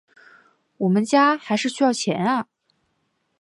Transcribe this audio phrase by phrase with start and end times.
[0.77, 2.47] 我们家还是需要钱啊